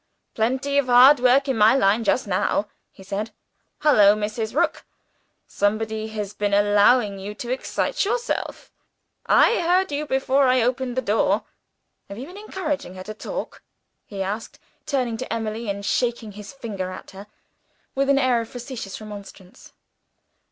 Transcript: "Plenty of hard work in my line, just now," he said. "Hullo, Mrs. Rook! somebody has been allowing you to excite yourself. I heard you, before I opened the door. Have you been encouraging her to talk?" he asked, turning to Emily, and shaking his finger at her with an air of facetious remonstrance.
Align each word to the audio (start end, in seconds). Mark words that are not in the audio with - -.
"Plenty 0.33 0.79
of 0.79 0.87
hard 0.87 1.19
work 1.19 1.47
in 1.47 1.55
my 1.55 1.75
line, 1.75 2.03
just 2.03 2.25
now," 2.25 2.65
he 2.91 3.03
said. 3.03 3.29
"Hullo, 3.81 4.15
Mrs. 4.15 4.55
Rook! 4.55 4.83
somebody 5.45 6.07
has 6.07 6.33
been 6.33 6.55
allowing 6.55 7.19
you 7.19 7.35
to 7.35 7.51
excite 7.51 8.03
yourself. 8.03 8.71
I 9.27 9.59
heard 9.61 9.91
you, 9.91 10.07
before 10.07 10.47
I 10.47 10.63
opened 10.63 10.97
the 10.97 11.03
door. 11.03 11.43
Have 12.09 12.17
you 12.17 12.25
been 12.25 12.35
encouraging 12.39 12.95
her 12.95 13.03
to 13.03 13.13
talk?" 13.13 13.61
he 14.07 14.23
asked, 14.23 14.57
turning 14.87 15.17
to 15.17 15.31
Emily, 15.31 15.69
and 15.69 15.85
shaking 15.85 16.31
his 16.31 16.51
finger 16.51 16.89
at 16.89 17.11
her 17.11 17.27
with 17.93 18.09
an 18.09 18.17
air 18.17 18.41
of 18.41 18.49
facetious 18.49 18.99
remonstrance. 19.01 19.71